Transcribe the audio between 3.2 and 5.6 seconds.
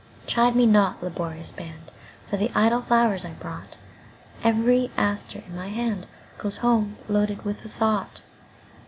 I brought; Every aster in